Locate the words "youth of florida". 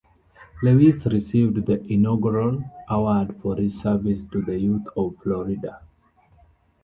4.57-5.81